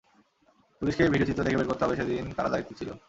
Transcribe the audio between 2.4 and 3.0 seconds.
দায়িত্বে ছিল।